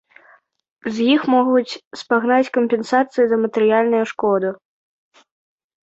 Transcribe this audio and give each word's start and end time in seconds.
З 0.95 1.05
іх 1.15 1.21
могуць 1.33 1.79
спагнаць 2.03 2.53
кампенсацыю 2.57 3.25
за 3.35 3.43
матэрыяльную 3.45 4.05
шкоду. 4.15 4.49